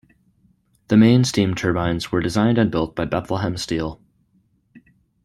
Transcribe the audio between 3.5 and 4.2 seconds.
Steel.